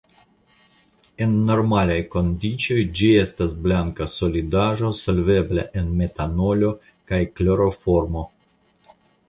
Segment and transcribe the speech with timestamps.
[1.25, 6.75] En normalaj kondiĉoj ĝi estas blanka solidaĵo solvebla en metanolo
[7.13, 8.29] kaj kloroformo.